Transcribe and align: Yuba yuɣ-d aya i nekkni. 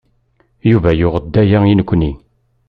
Yuba 0.71 0.89
yuɣ-d 0.99 1.33
aya 1.41 1.59
i 1.71 1.73
nekkni. 1.79 2.11